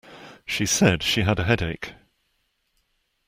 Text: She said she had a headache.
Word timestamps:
She 0.47 0.65
said 0.65 1.03
she 1.03 1.21
had 1.21 1.37
a 1.37 1.43
headache. 1.43 1.93